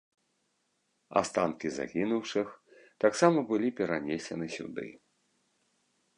Астанкі 1.21 1.67
загінуўшых 1.75 2.47
таксама 3.07 3.39
былі 3.53 3.69
перанесены 3.83 4.45
сюды. 4.57 4.87